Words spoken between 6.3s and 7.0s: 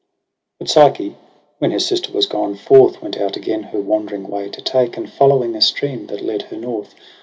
her north.